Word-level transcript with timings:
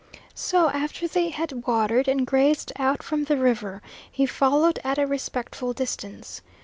So 0.33 0.69
after 0.71 1.07
they 1.07 1.29
had 1.29 1.67
watered 1.67 2.07
and 2.07 2.25
grazed 2.25 2.71
out 2.77 3.03
from 3.03 3.25
the 3.25 3.37
river, 3.37 3.83
he 4.11 4.25
followed 4.25 4.79
at 4.83 4.97
a 4.97 5.05
respectful 5.05 5.73
distance. 5.73 6.41